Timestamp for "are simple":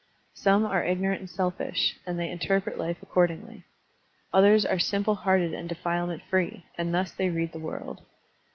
4.65-5.13